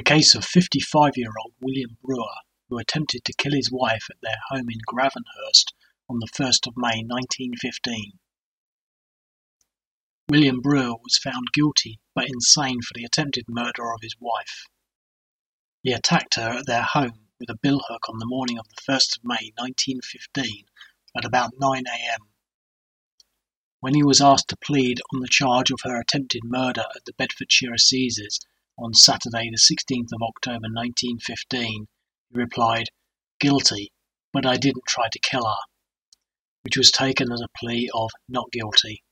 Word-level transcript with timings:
The 0.00 0.04
case 0.16 0.34
of 0.34 0.46
fifty-five-year-old 0.46 1.52
William 1.60 1.98
Brewer, 2.02 2.40
who 2.70 2.78
attempted 2.78 3.22
to 3.26 3.34
kill 3.34 3.52
his 3.52 3.70
wife 3.70 4.06
at 4.08 4.16
their 4.22 4.38
home 4.48 4.70
in 4.70 4.78
Gravenhurst 4.88 5.74
on 6.08 6.20
the 6.20 6.30
first 6.32 6.66
of 6.66 6.72
May 6.74 7.02
nineteen 7.02 7.52
fifteen. 7.60 8.12
William 10.30 10.62
Brewer 10.62 10.94
was 11.04 11.20
found 11.22 11.52
guilty 11.52 12.00
but 12.14 12.30
insane 12.30 12.80
for 12.80 12.94
the 12.94 13.04
attempted 13.04 13.44
murder 13.46 13.92
of 13.92 14.00
his 14.00 14.16
wife. 14.18 14.64
He 15.82 15.92
attacked 15.92 16.36
her 16.36 16.48
at 16.48 16.66
their 16.66 16.80
home 16.94 17.26
with 17.38 17.50
a 17.50 17.58
billhook 17.62 18.08
on 18.08 18.18
the 18.18 18.26
morning 18.26 18.58
of 18.58 18.68
the 18.68 18.80
first 18.82 19.18
of 19.18 19.22
May 19.22 19.52
nineteen 19.58 20.00
fifteen 20.02 20.64
at 21.14 21.26
about 21.26 21.50
nine 21.58 21.84
a.m. 21.86 22.20
When 23.80 23.94
he 23.94 24.02
was 24.02 24.22
asked 24.22 24.48
to 24.48 24.56
plead 24.56 25.02
on 25.12 25.20
the 25.20 25.28
charge 25.28 25.70
of 25.70 25.80
her 25.82 26.00
attempted 26.00 26.40
murder 26.42 26.84
at 26.96 27.04
the 27.04 27.12
Bedfordshire 27.18 27.74
Assizes 27.74 28.40
on 28.80 28.94
Saturday 28.94 29.50
the 29.50 29.58
16th 29.58 30.08
of 30.12 30.22
October 30.22 30.68
1915, 30.72 31.86
he 32.30 32.38
replied, 32.38 32.86
Guilty, 33.38 33.92
but 34.32 34.46
I 34.46 34.56
didn't 34.56 34.86
try 34.88 35.08
to 35.12 35.18
kill 35.18 35.44
her, 35.44 35.62
which 36.62 36.78
was 36.78 36.90
taken 36.90 37.30
as 37.30 37.42
a 37.42 37.58
plea 37.58 37.90
of 37.92 38.10
not 38.26 38.50
guilty. 38.50 39.02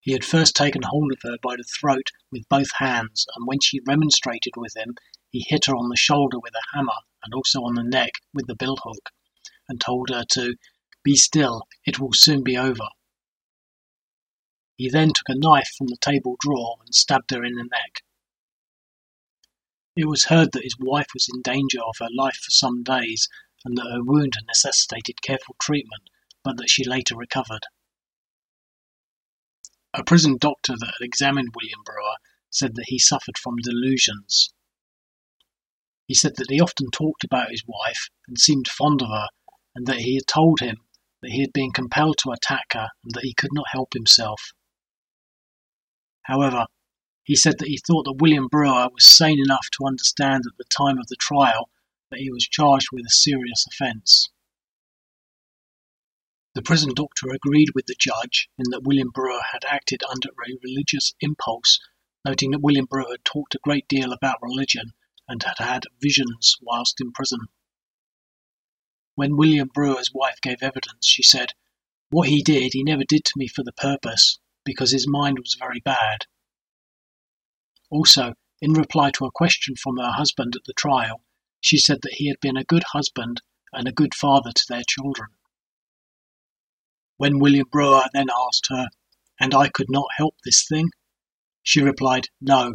He 0.00 0.12
had 0.12 0.24
first 0.24 0.54
taken 0.54 0.82
hold 0.82 1.12
of 1.12 1.18
her 1.22 1.36
by 1.42 1.56
the 1.56 1.64
throat 1.64 2.12
with 2.30 2.48
both 2.48 2.70
hands, 2.76 3.26
and 3.34 3.46
when 3.46 3.58
she 3.60 3.80
remonstrated 3.86 4.52
with 4.56 4.76
him, 4.76 4.94
he 5.30 5.44
hit 5.48 5.66
her 5.66 5.74
on 5.74 5.88
the 5.88 5.96
shoulder 5.96 6.38
with 6.38 6.54
a 6.54 6.76
hammer 6.76 7.00
and 7.24 7.34
also 7.34 7.62
on 7.62 7.74
the 7.74 7.82
neck 7.82 8.12
with 8.32 8.46
the 8.46 8.54
billhook, 8.54 9.10
and 9.68 9.80
told 9.80 10.10
her 10.10 10.24
to 10.30 10.54
be 11.02 11.16
still, 11.16 11.66
it 11.84 11.98
will 11.98 12.12
soon 12.12 12.44
be 12.44 12.56
over. 12.56 12.86
He 14.78 14.88
then 14.88 15.08
took 15.08 15.28
a 15.28 15.34
knife 15.34 15.74
from 15.76 15.88
the 15.88 15.96
table 16.00 16.36
drawer 16.38 16.76
and 16.86 16.94
stabbed 16.94 17.32
her 17.32 17.44
in 17.44 17.56
the 17.56 17.64
neck. 17.64 18.04
It 19.96 20.06
was 20.06 20.26
heard 20.26 20.52
that 20.52 20.62
his 20.62 20.78
wife 20.78 21.08
was 21.12 21.28
in 21.28 21.42
danger 21.42 21.80
of 21.82 21.96
her 21.98 22.08
life 22.16 22.36
for 22.36 22.52
some 22.52 22.84
days 22.84 23.28
and 23.64 23.76
that 23.76 23.90
her 23.90 24.04
wound 24.04 24.34
necessitated 24.46 25.20
careful 25.20 25.56
treatment, 25.60 26.08
but 26.44 26.58
that 26.58 26.70
she 26.70 26.84
later 26.84 27.16
recovered. 27.16 27.66
A 29.92 30.04
prison 30.04 30.36
doctor 30.38 30.76
that 30.78 30.94
had 31.00 31.04
examined 31.04 31.56
William 31.56 31.82
Brewer 31.84 32.14
said 32.48 32.76
that 32.76 32.86
he 32.86 33.00
suffered 33.00 33.36
from 33.36 33.56
delusions. 33.56 34.54
He 36.06 36.14
said 36.14 36.36
that 36.36 36.50
he 36.50 36.60
often 36.60 36.92
talked 36.92 37.24
about 37.24 37.50
his 37.50 37.64
wife 37.66 38.10
and 38.28 38.38
seemed 38.38 38.68
fond 38.68 39.02
of 39.02 39.08
her, 39.08 39.26
and 39.74 39.88
that 39.88 40.02
he 40.02 40.14
had 40.14 40.28
told 40.28 40.60
him 40.60 40.76
that 41.20 41.32
he 41.32 41.40
had 41.40 41.52
been 41.52 41.72
compelled 41.72 42.18
to 42.18 42.30
attack 42.30 42.74
her 42.74 42.90
and 43.02 43.12
that 43.14 43.24
he 43.24 43.34
could 43.34 43.52
not 43.52 43.66
help 43.72 43.94
himself. 43.94 44.52
However, 46.28 46.66
he 47.24 47.34
said 47.34 47.58
that 47.58 47.68
he 47.68 47.78
thought 47.78 48.04
that 48.04 48.20
William 48.20 48.48
Brewer 48.48 48.90
was 48.92 49.06
sane 49.06 49.40
enough 49.40 49.70
to 49.72 49.86
understand 49.86 50.44
at 50.46 50.58
the 50.58 50.64
time 50.64 50.98
of 50.98 51.06
the 51.06 51.16
trial 51.16 51.70
that 52.10 52.20
he 52.20 52.30
was 52.30 52.46
charged 52.46 52.88
with 52.92 53.06
a 53.06 53.10
serious 53.10 53.66
offence. 53.66 54.28
The 56.54 56.60
prison 56.60 56.92
doctor 56.92 57.30
agreed 57.30 57.70
with 57.74 57.86
the 57.86 57.96
judge 57.98 58.50
in 58.58 58.64
that 58.70 58.82
William 58.82 59.08
Brewer 59.08 59.40
had 59.52 59.64
acted 59.64 60.02
under 60.02 60.28
a 60.28 60.58
religious 60.62 61.14
impulse, 61.20 61.80
noting 62.26 62.50
that 62.50 62.60
William 62.60 62.84
Brewer 62.84 63.10
had 63.10 63.24
talked 63.24 63.54
a 63.54 63.60
great 63.62 63.88
deal 63.88 64.12
about 64.12 64.42
religion 64.42 64.92
and 65.28 65.42
had 65.42 65.58
had 65.58 65.84
visions 65.98 66.56
whilst 66.60 67.00
in 67.00 67.10
prison. 67.12 67.48
When 69.14 69.38
William 69.38 69.68
Brewer's 69.68 70.12
wife 70.12 70.42
gave 70.42 70.62
evidence, 70.62 71.06
she 71.06 71.22
said, 71.22 71.54
What 72.10 72.28
he 72.28 72.42
did, 72.42 72.74
he 72.74 72.84
never 72.84 73.04
did 73.04 73.24
to 73.24 73.32
me 73.36 73.48
for 73.48 73.64
the 73.64 73.72
purpose, 73.72 74.38
because 74.68 74.92
his 74.92 75.08
mind 75.08 75.38
was 75.38 75.56
very 75.58 75.80
bad. 75.80 76.26
Also, 77.90 78.34
in 78.60 78.74
reply 78.74 79.10
to 79.10 79.24
a 79.24 79.30
question 79.30 79.74
from 79.76 79.96
her 79.96 80.12
husband 80.12 80.54
at 80.54 80.64
the 80.66 80.74
trial, 80.74 81.22
she 81.58 81.78
said 81.78 82.00
that 82.02 82.16
he 82.16 82.28
had 82.28 82.38
been 82.42 82.58
a 82.58 82.64
good 82.64 82.84
husband 82.92 83.40
and 83.72 83.88
a 83.88 83.92
good 83.92 84.14
father 84.14 84.50
to 84.54 84.64
their 84.68 84.82
children. 84.86 85.30
When 87.16 87.38
William 87.38 87.66
Brewer 87.72 88.04
then 88.12 88.26
asked 88.46 88.66
her, 88.68 88.88
And 89.40 89.54
I 89.54 89.70
could 89.70 89.88
not 89.88 90.08
help 90.18 90.34
this 90.44 90.66
thing? 90.68 90.90
She 91.62 91.80
replied, 91.80 92.26
No. 92.38 92.74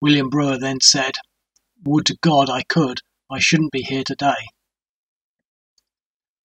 William 0.00 0.30
Brewer 0.30 0.58
then 0.58 0.80
said, 0.80 1.16
Would 1.84 2.06
to 2.06 2.16
God 2.22 2.48
I 2.48 2.62
could, 2.62 3.00
I 3.30 3.40
shouldn't 3.40 3.72
be 3.72 3.82
here 3.82 4.04
today. 4.04 4.48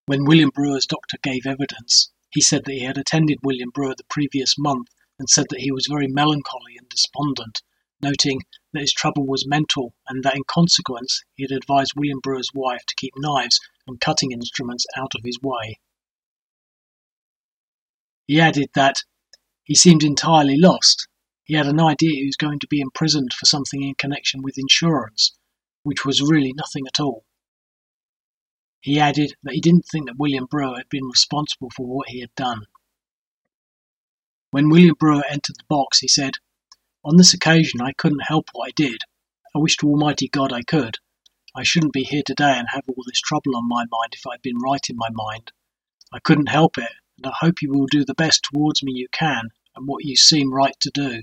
When 0.06 0.26
William 0.26 0.52
Brewer's 0.54 0.86
doctor 0.86 1.18
gave 1.24 1.46
evidence, 1.46 2.12
he 2.34 2.42
said 2.42 2.66
that 2.66 2.74
he 2.74 2.84
had 2.84 2.98
attended 2.98 3.38
William 3.44 3.70
Brewer 3.70 3.94
the 3.96 4.04
previous 4.10 4.58
month 4.58 4.88
and 5.20 5.30
said 5.30 5.46
that 5.50 5.60
he 5.60 5.72
was 5.72 5.86
very 5.88 6.08
melancholy 6.08 6.76
and 6.78 6.90
despondent, 6.90 7.62
noting 8.02 8.42
that 8.74 8.82
his 8.82 8.92
trouble 8.92 9.26
was 9.26 9.46
mental 9.46 9.94
and 10.08 10.24
that 10.24 10.36
in 10.36 10.44
consequence 10.48 11.24
he 11.36 11.44
had 11.44 11.52
advised 11.52 11.94
William 11.96 12.20
Brewer's 12.20 12.52
wife 12.54 12.86
to 12.88 12.96
keep 12.96 13.14
knives 13.18 13.60
and 13.88 14.02
cutting 14.02 14.32
instruments 14.32 14.86
out 14.98 15.14
of 15.16 15.24
his 15.24 15.40
way. 15.42 15.80
He 18.26 18.40
added 18.40 18.70
that 18.74 19.04
he 19.64 19.76
seemed 19.76 20.04
entirely 20.04 20.58
lost. 20.58 21.08
He 21.44 21.54
had 21.54 21.68
an 21.68 21.80
idea 21.80 22.12
he 22.12 22.26
was 22.26 22.36
going 22.36 22.60
to 22.60 22.68
be 22.68 22.82
imprisoned 22.82 23.34
for 23.34 23.46
something 23.46 23.84
in 23.84 23.96
connection 23.96 24.42
with 24.42 24.58
insurance, 24.58 25.38
which 25.84 26.04
was 26.06 26.22
really 26.22 26.54
nothing 26.54 26.88
at 26.88 27.00
all. 27.00 27.26
He 28.84 29.00
added 29.00 29.38
that 29.44 29.54
he 29.54 29.62
didn't 29.62 29.86
think 29.90 30.08
that 30.08 30.18
William 30.20 30.46
Brewer 30.46 30.76
had 30.76 30.90
been 30.90 31.06
responsible 31.06 31.70
for 31.74 31.88
what 31.88 32.10
he 32.10 32.20
had 32.20 32.36
done. 32.36 32.64
When 34.52 34.70
William 34.70 34.96
Brewer 35.00 35.24
entered 35.26 35.56
the 35.56 35.64
box, 35.70 36.00
he 36.00 36.10
said, 36.10 36.34
On 37.06 37.16
this 37.16 37.34
occasion 37.34 37.80
I 37.80 37.94
couldn't 37.94 38.28
help 38.28 38.50
what 38.52 38.68
I 38.68 38.72
did. 38.76 39.04
I 39.56 39.60
wish 39.60 39.78
to 39.78 39.88
Almighty 39.88 40.28
God 40.28 40.52
I 40.52 40.64
could. 40.64 40.98
I 41.56 41.64
shouldn't 41.64 41.94
be 41.94 42.04
here 42.04 42.24
today 42.26 42.58
and 42.58 42.68
have 42.72 42.84
all 42.90 43.06
this 43.08 43.22
trouble 43.22 43.56
on 43.56 43.70
my 43.70 43.86
mind 43.90 44.16
if 44.16 44.28
I'd 44.28 44.42
been 44.42 44.58
right 44.58 44.86
in 44.90 44.98
my 44.98 45.10
mind. 45.10 45.54
I 46.12 46.20
couldn't 46.20 46.50
help 46.50 46.78
it, 46.78 46.92
and 47.18 47.28
I 47.28 47.34
hope 47.40 47.62
you 47.62 47.72
will 47.72 47.88
do 47.88 48.04
the 48.04 48.14
best 48.14 48.44
towards 48.44 48.84
me 48.84 48.92
you 48.92 49.08
can 49.14 49.52
and 49.78 49.88
what 49.88 50.04
you 50.04 50.18
seem 50.18 50.54
right 50.54 50.78
to 50.82 50.92
do. 50.94 51.22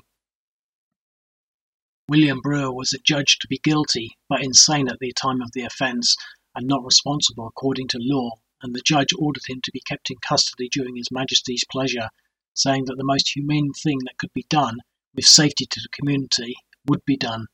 William 2.09 2.41
Brewer 2.41 2.72
was 2.72 2.94
adjudged 2.94 3.42
to 3.42 3.48
be 3.48 3.60
guilty, 3.62 4.16
but 4.31 4.42
insane 4.42 4.88
at 4.88 4.98
the 4.98 5.12
time 5.12 5.42
of 5.42 5.53
the 5.53 5.65
offence, 5.65 6.16
and 6.55 6.66
not 6.66 6.84
responsible 6.84 7.47
according 7.47 7.87
to 7.88 7.99
law, 8.00 8.31
and 8.62 8.75
the 8.75 8.83
judge 8.84 9.12
ordered 9.19 9.44
him 9.47 9.61
to 9.62 9.72
be 9.72 9.81
kept 9.81 10.11
in 10.11 10.16
custody 10.19 10.69
during 10.69 10.97
His 10.97 11.11
Majesty's 11.11 11.65
pleasure, 11.71 12.09
saying 12.55 12.84
that 12.87 12.97
the 12.97 13.05
most 13.05 13.31
humane 13.34 13.72
thing 13.72 13.99
that 14.05 14.19
could 14.19 14.33
be 14.33 14.47
done, 14.50 14.78
with 15.15 15.25
safety 15.25 15.66
to 15.66 15.81
the 15.81 15.89
community, 15.91 16.56
would 16.87 17.05
be 17.05 17.16
done. 17.16 17.47